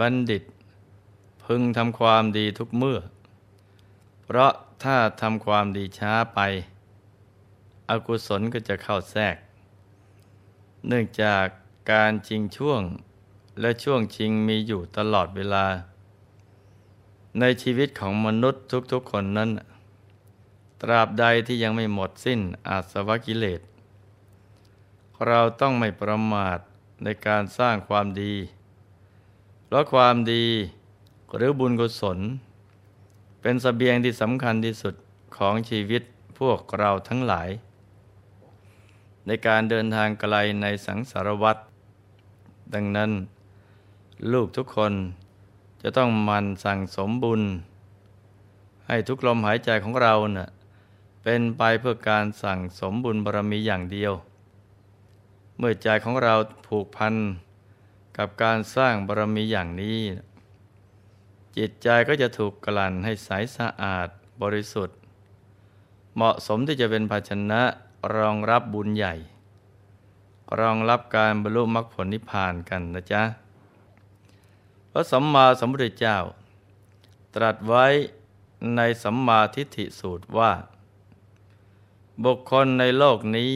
[0.00, 0.42] บัณฑิต
[1.44, 2.98] พึงทำความดีทุกเมื่อ
[4.24, 6.40] เพราะถ้าทำความดีช้าไป
[7.90, 9.36] อกุศลก็จะเข้าแทรก
[10.86, 11.44] เนื่องจาก
[11.92, 12.82] การจริงช่วง
[13.60, 15.66] และช่วงชิงมีอยู่ตลอดเวลา
[17.40, 19.50] ในชีวิตของมนุษย์ทุกๆคนนั้น
[20.82, 23.60] ตราบใดที่ยังไม่หมดสิ้นอาสวะกิเลส
[25.26, 26.58] เราต้องไม่ประมาท
[27.02, 28.34] ในการสร้างความดี
[29.68, 30.44] เพราะความดี
[31.36, 32.18] หรือบุญกุศล
[33.40, 34.94] เป็นสเสบียงที่สำคัญที่สุด
[35.36, 36.02] ของชีวิต
[36.38, 37.48] พวกเราทั้งหลาย
[39.26, 41.56] ในการเดินทางไกลในสังสารวัฏ
[42.74, 43.10] ดังนั้น
[44.32, 44.92] ลูกทุกคน
[45.82, 47.42] จะต้องมันสั่งสมบุญ
[48.88, 50.48] ให้ทุกลมหายใจของเราเนะ่ะ
[51.22, 54.12] เป็นไปเพื่อการสั่งสมบุญบารมีอย่างเดียว
[55.58, 56.34] เมื่อใจของเรา
[56.66, 57.14] ผูกพัน
[58.18, 60.00] กับการสร้างบารมีอย่างนี้
[61.56, 64.08] จิตใจก็จะถูกกลั่นให้ใสสะอาด
[64.42, 64.98] บริสุทธิ์
[66.14, 67.62] เหมาะสมที่จะเป็นภาชนะ
[68.14, 69.14] รองรับบุญใหญ่
[70.58, 73.22] รองรับการบรรลุมรรคผลนิพพานกันนะจ๊ะ
[74.90, 76.18] พระสัมมาสัมพุทธเจ้า
[77.34, 77.86] ตรัสไว้
[78.76, 80.52] ในสัมมาทิฏฐิสูตรว่า
[82.24, 83.52] บุคคลในโลกนี้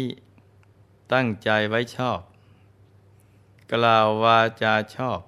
[1.12, 2.20] ตั้งใจไว้ชอบ
[3.72, 5.20] กล่าววาจาชอบ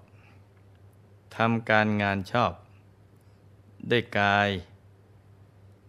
[1.37, 2.53] ทำการงานชอบ
[3.89, 4.51] ได้กาย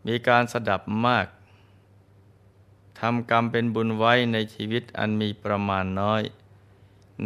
[0.06, 1.28] มีการสดับมาก
[3.00, 6.22] ทำกรรมเป็นบุญไว้ในชีวิตอันมีประมาณน้อย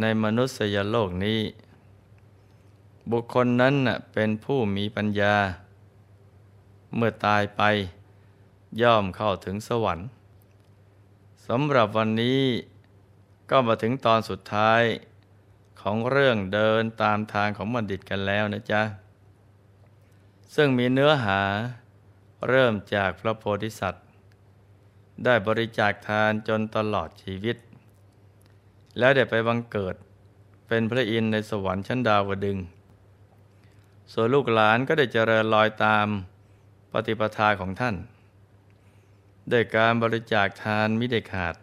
[0.00, 1.40] ในมนุษยโลกนี้
[3.10, 3.74] บุคคลนั้น
[4.12, 5.36] เป็นผู้มีปัญญา
[6.94, 7.62] เมื่อตายไป
[8.82, 10.06] ย่อมเข้าถึงสวรรค์
[11.46, 12.42] สำหรับวันนี้
[13.50, 14.82] ก็มาถึงตอนสุดท้าย
[15.82, 18.82] ของเรื่องเดินตามทางของบัณฑิตกันแล้วนะจ๊ะ
[20.54, 21.40] ซึ่งมีเนื้อหา
[22.48, 24.06] เริ่มจากพระโพธิสัตว์
[25.24, 27.56] ได้บริจาคทานจนตลอดชีวิต
[28.98, 29.94] แล้วได้ไปบังเกิด
[30.68, 32.58] เป็นพระอินทร์ในสวรรค์ชั้นดาวดึง
[34.12, 36.06] ส่วนลูกหลานก็ได้เจริญรอยตาม
[36.92, 37.96] ปฏิปทาของท่าน
[39.52, 41.54] ด้วยการบริจาคทานมิได้ขาด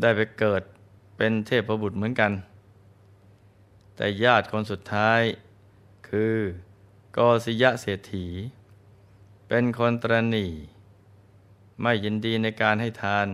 [0.00, 0.62] ได้ไปเกิด
[1.16, 2.32] เป็นเทพบุตรเหมือนกัน
[3.96, 5.20] แต่ญาติคนสุดท้าย
[6.08, 6.36] คือ
[7.16, 8.26] กอสิยะเศรษฐี
[9.48, 10.46] เป็นคนตรณี
[11.82, 13.28] ไม่ยินดีในการให้ทาน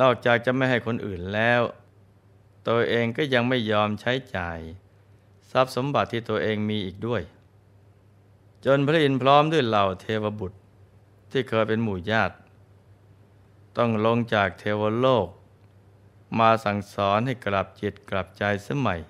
[0.00, 1.62] นอกจากจะไม่ให้คนอื่นแล้ว
[2.68, 4.58] ตัวเองก็ยังไม่ยอมใช้จ่าย
[5.50, 7.22] ทรัพย์สมบัติที่ตัวเองมีอีกด้วย
[8.64, 10.58] จนพระอินทร์พร้อมด้วยเหล่าเทวบุตร
[11.30, 12.34] ที่เคยเป็นหมู่ญาติ
[13.76, 15.26] ต้องลงจากเทวโลก
[16.38, 19.00] มาสั่งสอนให้กลับจิตกลับใจสมัย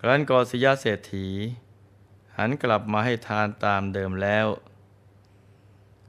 [0.00, 1.28] ครั้นกอสิยาเศรษฐี
[2.36, 4.46] หันกลับมาให้ทานตามเดิมแล้ว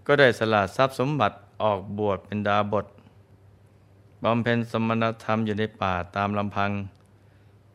[0.05, 2.85] ก็ได้สละทรัพย์สมบัติออกบวชเป็นดาบท
[4.23, 6.71] บำเพ็ญสมณธรรมอยู่ในป่าตามลำพัง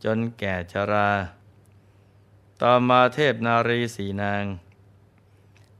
[0.04, 1.10] จนแก่ชรา
[2.62, 4.44] ต่อมาเทพนารีสีนาง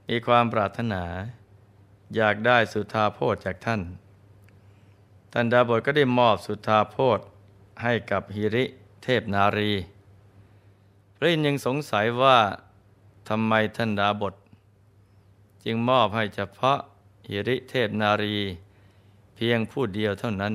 [0.08, 1.04] มีความปรารถนา
[2.16, 3.80] อยากได้สุธาโพธจากท่าน
[5.36, 7.20] ท่านดาบทก็ได้มอบสุธาโพธ
[7.82, 8.64] ให้กับฮิริ
[9.02, 9.72] เทพนารี
[11.16, 12.38] พระอินยังสงสัยว่า
[13.28, 14.34] ทำไมท่านดาบท
[15.64, 16.78] จึงมอบให้เฉพาะ
[17.28, 18.36] ฮิริเทพนารี
[19.34, 20.54] เพียงผู้เดียวเท่านั้น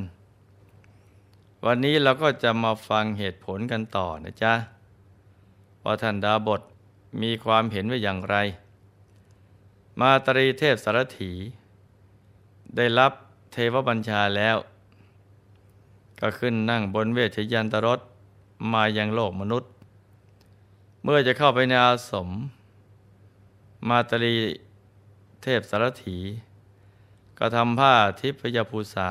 [1.65, 4.53] วันนี้เราก็จะมาฟังเหตุผลกันต่อนะจ๊ะ
[5.83, 6.61] ว่าท่านดาบท
[7.21, 8.35] มีความเห็นว่าอย่างไร
[9.99, 11.31] มาตรีเทพสารถี
[12.77, 13.13] ได้รับ
[13.51, 14.57] เทวบัญชาแล้ว
[16.19, 17.99] ก็ขึ้นนั่งบนเวชยันตรส
[18.71, 19.71] มายังโลกมนุษย์
[21.03, 22.29] เมื่อจะเข้าไปในอาสม
[23.87, 24.33] มาตรี
[25.41, 26.17] เทพสารถี
[27.37, 29.09] ก็ทำผ้าทิพยภูษา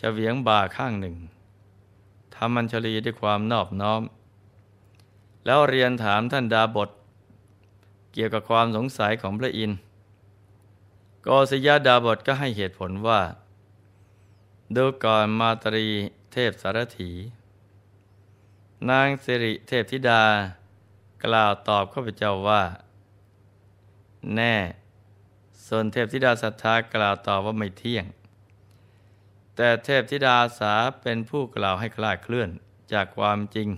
[0.00, 1.16] จะเวียงบ่าข้างหนึ่ง
[2.34, 4.02] ทำมัญชลีด้วยความนอบน้อม
[5.44, 6.90] แล้วเรียนถามท่านดาบท
[8.12, 9.78] เกี่ยวกับความสงสัยของพระอินทร์
[11.28, 13.20] กสยาดาบทก็ให้เหตุผลว่า
[14.76, 15.86] ดูก่อนมาตรี
[16.32, 17.10] เทพสารถี
[18.90, 20.22] นางสิริเทพธิดา
[21.24, 22.62] กล่าวตอบข้าพเจ้าว่า
[24.34, 24.56] แน่
[25.66, 28.04] ส่วนเทพธิดาศรัทธากล่าวตอบว่าไม่เที่ยง
[29.56, 32.50] แต่เทพธิดาสาเป็นผู้กล่าวให้คลาดเคลื่อน
[32.92, 33.68] จากความจริง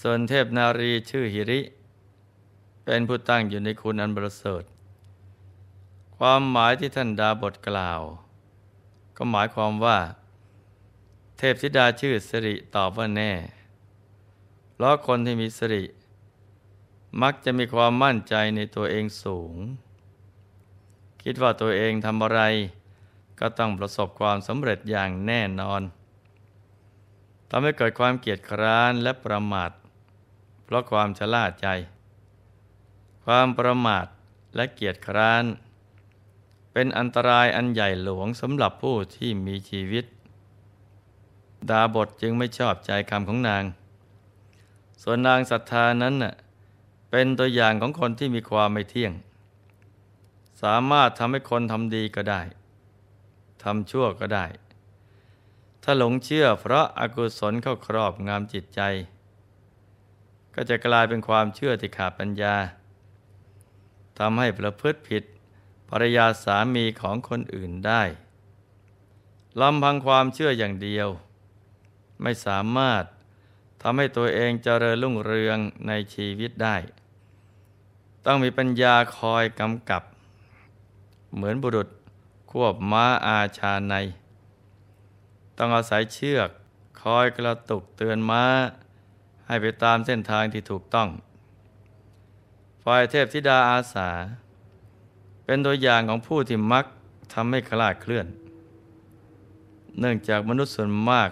[0.00, 1.60] ส่วนเทพนารีชื่อหิริ
[2.84, 4.64] เป็นผู้ตั้งอยู่ในคุณอันประเสริฐ
[6.22, 8.00] ความหมายที่ท่านดาบทกล่าว
[9.16, 9.98] ก็หมายความว่า
[11.38, 13.32] เทพธิดาชื่อสิริตอบว่าแน่
[14.72, 15.84] เพราะคนที่มีสติ
[17.22, 19.54] มักจะมีความมั่นใจในตัวเองสูง
[21.22, 22.40] คิดว่าตัวเองทำอะไร
[23.40, 25.82] ก็ต้องประสบความสำเร็จอย่างแน่นอน
[27.50, 29.70] ทำให้เกิดความเกียจคร้านและประมาท
[30.64, 31.66] เพราะความชล่าใจ
[33.24, 34.06] ความประมาท
[34.54, 35.44] และเกียจคร้าน
[36.72, 40.04] เป็นอันตรายอันใหญ่หลวงสำหรับผู้ที่มีชีวิต
[41.70, 43.64] ดาบทจึงไม่ชอบใจคำของนาง
[45.02, 46.34] ส่วนนางศรัทธานั้นน่ะ
[47.10, 49.12] เป็นตัวอย่างของคนที่มีความไม่เที่ยง
[50.62, 52.42] สามารถทำให้คนทำดีก็ได้
[53.62, 54.46] ทำชั่วก็ได้
[55.82, 58.80] ถ้าหลงเชื่อเพราะอากุศลเข้าครอบงามจิตใจ
[60.54, 62.56] ก็จะกลายเป็นความเชื่อที่ขาดปัญญา
[64.18, 65.24] ทำให้ประพฤติผิด
[65.90, 68.02] ภรรยาสามีของคนอื่นได้
[69.60, 71.08] ลำพังความเชื่ออย่างเดียว
[72.22, 73.04] ไม่สามารถ
[73.82, 76.76] ทำให้ตัวเองเจริญรุ่งเรืองในชีวิตได้
[78.26, 80.02] ต้องมีปัญญาคอยกำกับ
[81.34, 81.88] เหมือนบุรุษ
[82.50, 83.94] ควบม้าอาชาใน
[85.58, 86.50] ต้องอาศัยเชือก
[87.02, 88.44] คอยกระตุกเตือนม้า
[89.46, 91.08] ให้ไปตามเส้นทางที่ถูกต้อง
[92.84, 94.10] ฝ่ายเทพธิดาอาสา
[95.50, 96.84] เป็นตัวอย่างของผู้ที่มัก
[97.32, 98.26] ทำให้คลาดเคลื่อน
[99.98, 101.30] เนื่องจากมนุษย์ส่วนมาก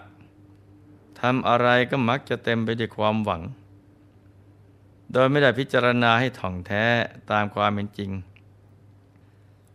[1.21, 3.43] ทำอะไรก็มักจะเต็มไปด้วยความหวัง
[5.13, 6.85] โดยไม่ได้พิจารณาให้ถ่องแท้
[7.31, 8.11] ตามความเป็นจริง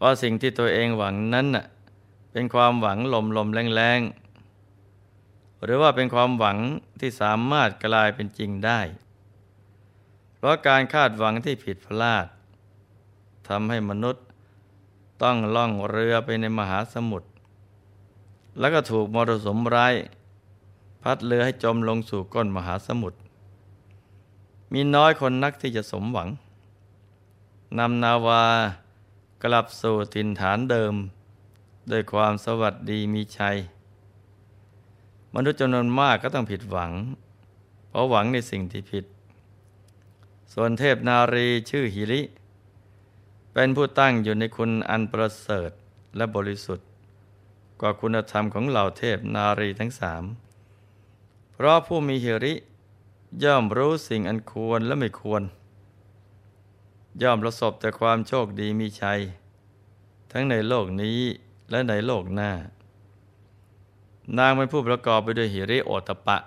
[0.01, 1.65] ว่าสิ่งที่ตัวเองหวังนั้นน่ะ
[2.31, 3.99] เป็นความหวังลมลมแรงแรง
[5.63, 6.57] หรือว่าเป็นความหวัง
[6.99, 8.79] ที่สามารถกลายเป็นจริงได้
[10.35, 12.27] เพราะการคาดหวังที่ผิดพลาด
[13.47, 14.25] ทำให้มนุษย์
[15.23, 17.27] ต้องล่องเรือไปในมหาสมุทร
[18.59, 19.95] แล้วก็ถูกมรสุมร้าย
[21.01, 23.17] พัดเรือให้จมลงสู่ก้นมหาสมุทร
[24.71, 26.29] มีน้อยคนนักที่จะสมหวัง
[27.77, 28.43] นำนาวา
[29.43, 30.93] กลับสู่ถิ่นฐานเดิม
[31.91, 33.55] ด้วยความสวัสดีมีชัย
[35.35, 36.91] มนุษย์จำนวนมากก็ต้องผิดหวัง
[37.89, 39.05] เพราะหวังในสิ่งที่ผิด
[40.53, 42.21] ส่วนเทพนารีชื่อหิริ
[43.53, 45.71] เป็นผู้ตั้งอยู่ในคุณอันประเสริฐ
[46.17, 46.87] และบริสุทธิ์
[47.81, 50.23] กว่าคุณธรรมของเหล่าเทพนารีทั้งสาม
[51.53, 52.53] เพราะผู้มีเหริ
[53.43, 55.43] ย่อมรู้สิ่งอันควรและไม่ควร
[57.21, 59.19] ย่อมประสบแต่ความโชคดีมีชัย
[60.31, 61.19] ทั้งในโลกนี้
[61.71, 62.51] และในโลกหน้า
[64.37, 66.37] นางเป็นผู้ประกอบไปด้วยหิริโอตปะ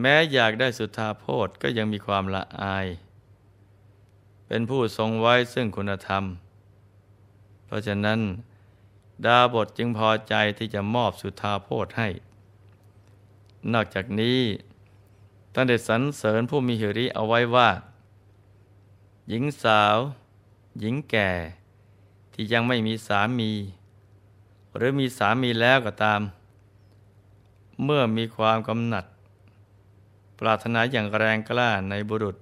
[0.00, 2.86] แม้อยากได้สุทธาโพธก็ยังมีความละอาย
[4.46, 6.24] เป็นผู้ทรงไว้ซึ่งคุณธรรม
[7.64, 8.20] เพราะฉะนั้น
[9.24, 12.08] ดาบทจึงพอใจที่จะมอบสุทธาโพธให้
[13.72, 14.40] นอกจากนี้
[15.52, 17.70] ท่านได้สรรเสริญผู้มีหิริเอาไว้ว่า
[19.28, 19.96] หญิงสาว
[20.80, 21.30] หญิงแก่
[22.32, 23.50] ที่ยังไม่มีสามี
[24.76, 26.20] หรือมีสามีแล้วก็ตาม
[27.84, 29.04] เมื่อมีความกำหนัด
[30.38, 32.36] ปรารถนาอย่างแรงกล้าในบุรุษ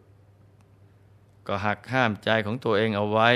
[1.46, 3.30] ก็หักห้ามใจของตัวเองเอาไว้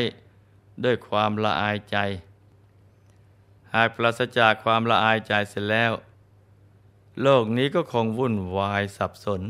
[0.84, 1.96] ด้วยความละอายใจ
[3.74, 5.92] หากปราศจากความละอายใจเสร็จแล้ว
[7.22, 9.42] โลกนี้ก็คงวุ่นวายสับสน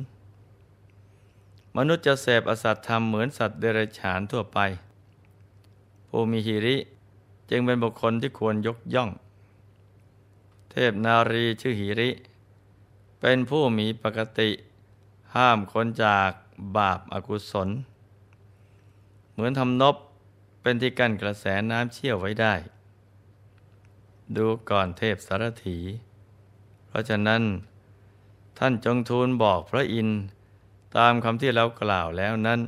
[1.77, 4.59] มนุษย์จะเสพอสัตธรรมเหมือนสัตว์เดรัจฉานทั่วไป
[6.09, 6.77] ผู้มีหิริ
[7.51, 9.11] จึงเป็นบุคคลที่ควรยกย่อง
[10.71, 12.11] เทพนารีชื่อหิริ
[13.21, 14.51] เป็นผู้มีปกติ
[15.35, 16.31] ห้ามคนจาก
[16.77, 17.69] บาปอากุศล
[19.39, 19.97] เหมือนทำนบ
[20.63, 22.55] เป็นที่กั้นกระแสน้ำเชี่ยวไว้ได้
[24.37, 25.79] ดูก่อนเทพสารถี
[26.89, 27.43] เพราะฉะนั้น
[28.59, 30.21] ท่านจงทูลบอกพระอินทร์
[30.97, 32.61] ตามคำที่เรากล่าวแล้วนั้น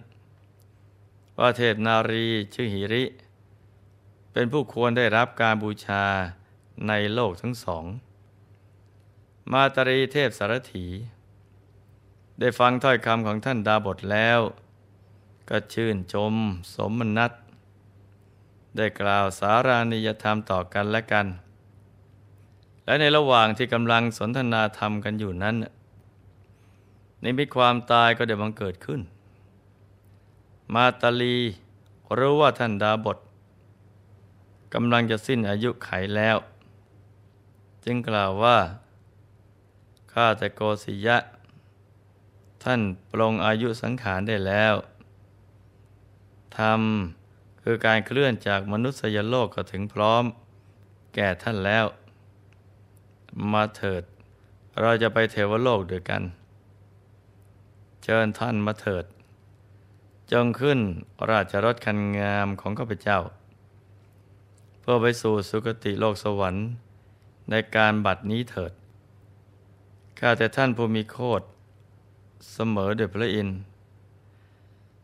[1.39, 3.05] ว่าเทพนารีชื่อหิริ
[4.33, 6.05] เป็นผู้ควรได้รับการบูชา
[6.89, 7.85] ในโลกทั้งสอง
[9.53, 10.87] มาตรีเทพสารถี
[12.39, 14.41] ได้ฟังถ้อยคำของท่านดาบทแล้ว
[15.53, 16.35] ก็ชื่นชม
[16.75, 17.33] สมนัต
[18.77, 21.27] ได้กล่าวสารานิยธรรมต่อกันและกัน
[22.85, 25.57] และในระหว่างที่กำลังสนทนาธรรมกันอยู่นั้น
[27.25, 29.01] นิมิตความตายก็ได้บังเกิดขึ้น
[30.75, 31.37] มาตาลี
[32.19, 33.19] รู้ว่าท่านดาบท
[34.75, 36.37] กำลังจะสิ้นอายุไขแล้ว
[37.85, 38.59] จึงกล่าวว่า
[40.13, 41.17] ข้าแต่โกศิยะ
[42.65, 42.81] ท่าน
[43.11, 44.75] ปรงอายุสังขารได้แล้ว
[46.59, 46.81] ธรรม
[47.63, 50.25] คือการเคลื่อนจากมนุษยโลกก็ถึงพร้อม
[51.15, 51.87] แก่ท่านแล้ว
[53.53, 54.03] มาเถิด
[54.81, 56.23] เราจะไปเทวโลกด้วยกัน
[58.03, 59.05] เชิญท่านมาเถิด
[60.33, 60.79] จงขึ้น
[61.31, 63.21] ราชรถคันงามของข้าพเจ้า
[64.81, 66.67] เพื่อไปสู่สุคติโลกสวรรค์
[67.51, 68.73] ในการบัดนี้เถิด
[70.19, 71.43] ข้าแต่ท่านผู้มีโคด
[72.53, 73.59] เสมอเดยพระอินทร์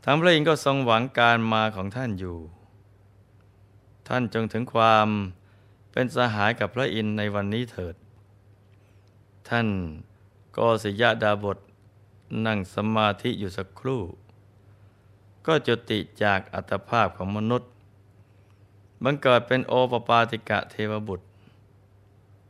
[0.09, 2.39] ทั้งพระอินทร์ก็ทรงหวังการมาของท่านอยู่
[4.09, 5.09] ท่านจงถึงความ
[5.93, 7.95] เป็นสหายกับพระอินทร์ในวันนี้เถิด
[9.49, 9.69] ท่าน
[10.57, 11.59] ก็สิยะดาบท
[12.47, 14.03] นั่งสมาธิอยู่สักครู่
[15.47, 17.71] ก็จุติจากอัตภาพของมนุษย์
[19.03, 21.27] บังเกิดเป็นโอปปาติกะเทวบุตร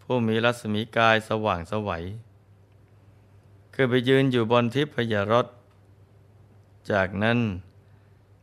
[0.02, 2.04] ผู้มีรัศมีกายสว่างสวัย
[3.74, 5.46] คือไปยืนอยู่บนทิพยรถ
[6.90, 7.38] จากนั้น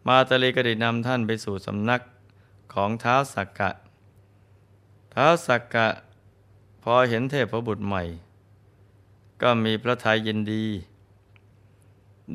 [0.07, 2.01] มาตาลีก็ได้นำท่านไปสู่สำนัก
[2.73, 3.69] ของท้าวสักกะ
[5.13, 5.87] ท้าวสักกะ
[6.83, 8.03] พอเห็นเทพบุตรใหม่
[9.41, 10.65] ก็มีพระทัยยินดี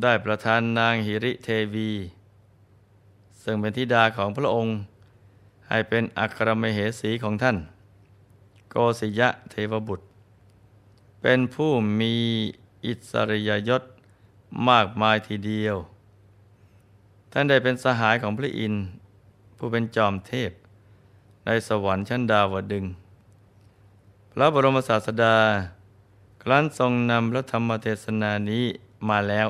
[0.03, 1.91] ได้ประทานนางหิริเทวี
[3.43, 4.75] ซึ่งเป็นธิดาของพระองค์
[5.69, 7.57] ให้เป็นอัครมเหสีของท่าน
[8.71, 10.05] โกศยะเทวบุตร
[11.23, 12.15] เป็นผู้มี
[12.85, 13.83] อิสริยยศ
[14.69, 15.77] มากมายทีเดียว
[17.33, 18.85] ท่านได้เป็นสหายของพระอินทร์
[19.57, 20.51] ผู้เป็นจอมเทพ
[21.47, 22.85] ในสวรรค์ชั้นดาวดึง
[24.33, 25.37] พระบรมศาสดา
[26.43, 28.65] ครั้นทรงนำพระธรรมเทศนานี้
[29.09, 29.49] มาแล้ว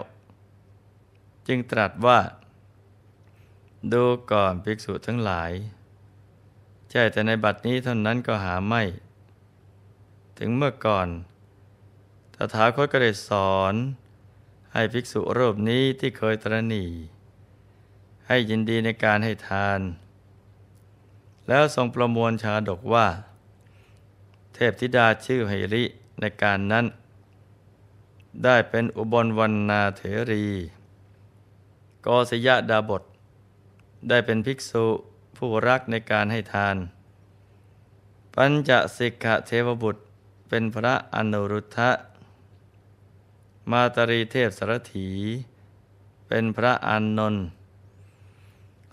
[1.47, 2.19] จึงตรัสว่า
[3.93, 5.51] ดูก่อนภิกษุทั้งหลาย
[6.91, 8.83] ใช่แต่ในบัดนี้เท่านั้นก็หาไม่
[10.39, 11.09] ถึงเมื่อก่อน
[12.35, 13.75] ตถาคตก็ได้สอน
[14.73, 16.85] ให้ภิกษุรูปนี้ที่เคยตรณี
[18.29, 19.81] ให้ยินดีในการให้ทาน
[21.49, 23.07] แล้วทรงประมวลชาดกว่า
[24.55, 25.85] เทพธิดาชื่อไหริ
[26.21, 26.87] ในการนั้น
[28.45, 30.47] ได้เป็นอุบลวันนาเถรี
[32.07, 33.03] กศยดาบท
[34.09, 34.87] ได้เป็นภิกษุ
[35.37, 36.77] ผู้รักในการให้ทาน
[38.35, 40.03] ปัญจสิกขเทวบุตร
[40.49, 41.91] เป็นพระอนุรุทธะ
[43.71, 45.09] มาตรีเทพสารถี
[46.29, 47.45] เป็นพระอานนท์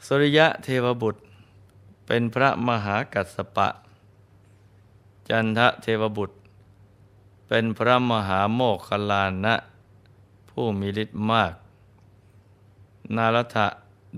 [0.06, 1.22] สุริยะเทวบุตร
[2.08, 3.68] เป็นพระมหากัสสปะ
[5.30, 6.36] จันทะเทวบุตร
[7.48, 9.56] เป็นพระมหาโมคคลานะ
[10.50, 11.54] ผู้มีฤทธิ์มาก
[13.16, 13.58] นารัต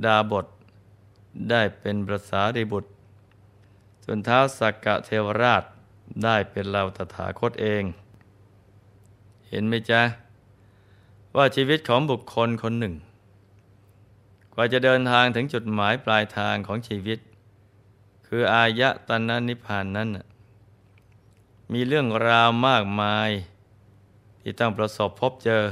[0.06, 0.48] ดาบท
[1.50, 2.90] ได้เป็นประสาริบุตร
[4.04, 5.64] ส่วนเท้าสักกะเทวราช
[6.24, 7.84] ได้เป็นเราตถาคตเอง
[9.50, 10.02] เห็นไหมจ๊ะ
[11.36, 12.96] ว่าชีวิตของบุคคลคนหนึ่ง
[14.60, 17.20] กว่าจะเดินทางถึงจุดหมายปลายทางของชีวิต
[18.28, 20.10] คืออายะตันนนิพพานนั้น
[21.74, 23.30] มีเรื่องราวมากมาย
[24.42, 25.64] ที่ต้องประสบพบเจอ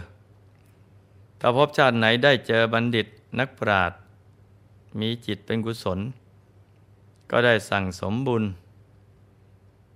[1.40, 3.08] ถ้าพบชาติไหนได้เจอบัณฑิต
[3.40, 4.00] นักปราชญ์
[5.00, 6.00] มีจิตเป็นกุศล
[7.32, 8.44] ก็ได้สั่งสมบุญ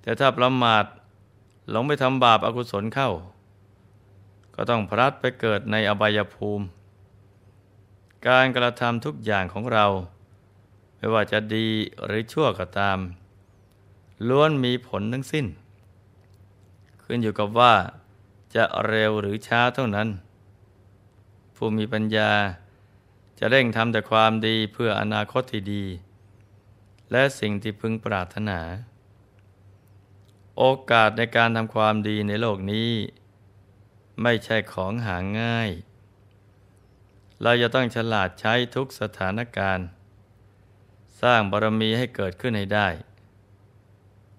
[0.02, 0.86] แต่ถ้าประมาท
[1.70, 3.10] หลงไปทำบาปอากุศลเข้า
[4.56, 6.66] ก็ต้องพลัดไปเกิดในอบายภูมิ
[8.28, 9.86] การกระทำทุกอย่างของเรา
[10.98, 11.68] ไม่ว่าจะดี
[12.06, 13.00] หรือชั่วก็ตาม
[14.28, 15.46] ล้วนมีผลทั้งสิ้น
[17.04, 17.74] ขึ้นอยู่กับว่า
[18.56, 20.10] จะเร็วหรือช้าเท่านั้น
[21.56, 22.32] ผู้มีปัญญา
[23.40, 25.86] จะเร่งทำแต่ความดีเพื่ออนาคตที่ดี
[27.12, 28.60] และสิ่งที่พึงปรารถนา
[30.58, 32.92] โอกาสในการทำความดีในโลกนี้
[34.22, 35.70] ไม่ใช่ของหาง่าย
[37.44, 39.88] เราจะต้องฉลาดใช้ทุกสถานการณ์
[41.22, 42.88] สร้างบารมีให้เกิดขึ้นให้ได้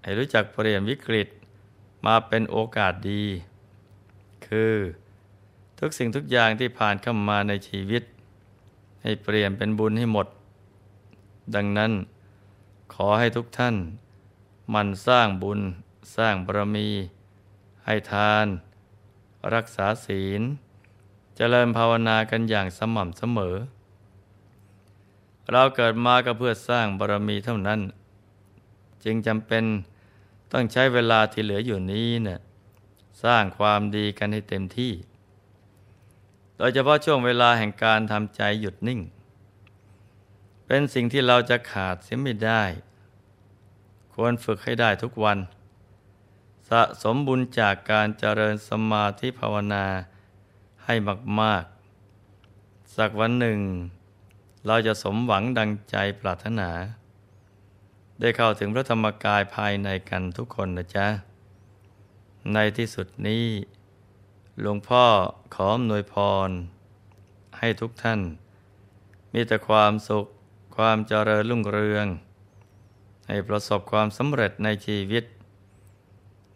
[0.02, 1.28] ให้รู้จักเปลี่ยนวิกฤต
[2.06, 3.24] มาเป็นโอกาสดี
[4.46, 4.74] คือ
[5.78, 8.02] ทุกสิ่งทุกอย่างที่ผ่านเข้ามาในชีวิต
[9.02, 10.26] ให้เปลี่ยนเป็นบุญให้หมด
[11.54, 11.92] ดังนั้น
[12.94, 13.76] ขอให้ทุกท่าน
[14.74, 15.60] มันสร้างบุญ
[16.16, 16.88] สร้างบารมี
[17.84, 18.46] ให้ทาน
[19.54, 20.42] รักษาศีล
[21.40, 23.56] จเจริญภาวนากันอย่างสม่ำเสมอ
[25.52, 27.80] เราเกิดมาก็เพื่อสร้างบารมีเท่านั้น
[29.04, 29.64] จึงจำเป็น
[30.52, 32.40] ต้องใช้เวลาที่เหลืออยู่นี้เนะ่ย
[33.24, 34.92] สร้างความดีกันให้เต็มที่
[36.56, 39.00] โดยเฉพาะช่วงเวลาแห่งการทำใจหยุดนิ่ง
[40.66, 42.62] เป็นสิ่งที่เราจะขาดเสียไม่ได้
[44.14, 45.38] ควรฝึกให้ได้ทุกวัน
[46.68, 49.86] สะสมบุญจากการเจริญสมาธิภาวนา
[50.84, 50.94] ให้
[51.40, 51.64] มาก
[52.30, 53.60] ๆ สักวันหนึ่ง
[54.66, 56.70] เราจะสมหวังดังใจปรารถนา
[58.20, 61.06] ได้เข้าถึงพระธรรมกายภายในกันทุกคนนะจ๊ะ
[62.52, 63.44] ในที่สุดนี้
[64.60, 65.04] หลวงพ่อ
[65.54, 66.14] ขออำนวยพ
[66.48, 66.50] ร
[67.58, 68.20] ให้ทุกท่าน
[69.32, 70.26] มีแต่ความสุข
[70.76, 72.06] ความเจริญรุ่งเรือง
[73.28, 75.24] ให้ประสบความสำเร็จในชีวิต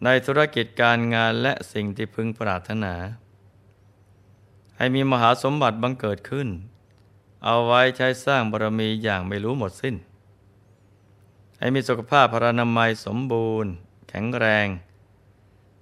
[0.03, 2.93] ในธุรกิจการงานและสิ่งที่พึงปรารถนา
[4.77, 6.47] ให้มีมหาสมบัติบังเกิดขึ้น
[7.43, 9.95] เอาไว้ใช้สร้างบารมีอย่างไม่รู้หมดสิ้น
[11.59, 13.71] ให้มีสุขภาพพรานามัยสมบูรณ์
[14.09, 14.67] แข็งแรง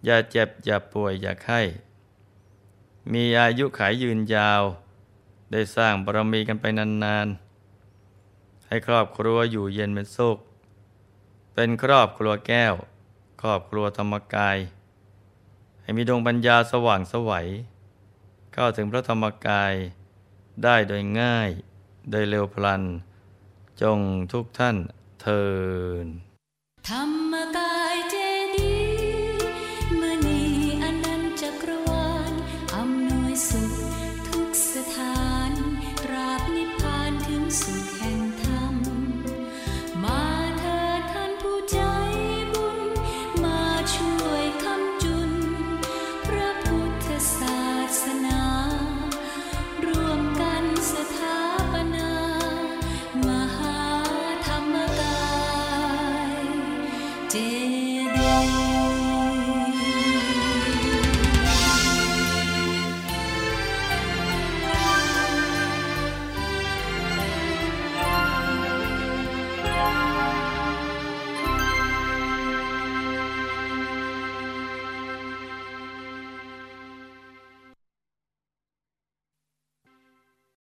[0.06, 1.62] อย่าเจ็บ อย่าป่วย อย่าไข้
[3.14, 4.64] มีอายุขายยืนยาว
[5.52, 10.38] ได้สร้างบารมีกันไปนานๆ ให้ครอบครัวอยู่เย็นเป็นสุข
[11.54, 12.74] เป็นครอบครัวแก้ว
[13.42, 14.58] ครอบครัวธรรมกาย
[15.82, 17.48] ให้มีดวงปัญญาสว่างสวัย
[18.54, 19.74] เข้าถึงพระธรรมกาย
[20.64, 21.50] ได้โดยง่าย
[22.12, 22.84] โดยเร็วพลัน
[23.82, 24.00] จง
[24.32, 24.76] ทุกท่าน
[25.22, 25.44] เทิ
[26.04, 26.06] น
[26.90, 27.23] ธรรม